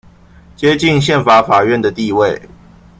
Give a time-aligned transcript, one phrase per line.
[0.55, 2.41] 接近憲法法院的地位